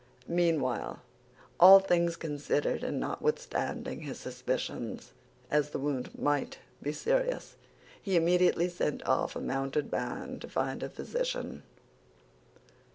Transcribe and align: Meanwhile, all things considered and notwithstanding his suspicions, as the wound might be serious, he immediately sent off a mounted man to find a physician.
Meanwhile, 0.27 0.99
all 1.59 1.79
things 1.79 2.15
considered 2.15 2.83
and 2.83 2.99
notwithstanding 2.99 3.99
his 4.01 4.19
suspicions, 4.19 5.11
as 5.51 5.69
the 5.69 5.77
wound 5.77 6.17
might 6.17 6.57
be 6.81 6.91
serious, 6.91 7.55
he 8.01 8.15
immediately 8.15 8.67
sent 8.67 9.05
off 9.05 9.35
a 9.35 9.39
mounted 9.41 9.91
man 9.91 10.39
to 10.39 10.49
find 10.49 10.81
a 10.81 10.89
physician. 10.89 11.61